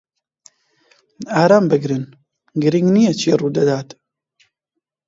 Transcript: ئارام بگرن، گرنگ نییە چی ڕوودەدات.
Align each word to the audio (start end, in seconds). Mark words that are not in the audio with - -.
ئارام 1.35 1.65
بگرن، 1.71 2.03
گرنگ 2.61 2.87
نییە 2.95 3.13
چی 3.19 3.29
ڕوودەدات. 3.39 3.89